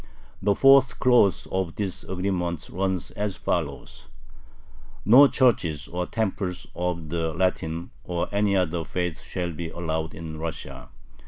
[0.41, 4.07] The fourth clause of this agreement runs as follows:
[5.05, 10.39] No churches or temples of the Latin or any other faith shall be allowed in
[10.39, 10.89] Russia.